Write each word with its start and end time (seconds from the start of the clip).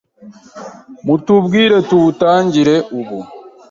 mutubwire 1.05 1.77
tuwutangire 1.87 2.75
ubu 2.99 3.19